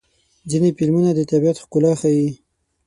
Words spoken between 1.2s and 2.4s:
طبیعت ښکلا ښيي.